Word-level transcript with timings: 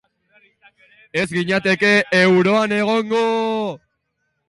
Ez 1.21 1.27
ginateke 1.35 1.93
euroan 2.23 2.77
egongo. 2.83 3.25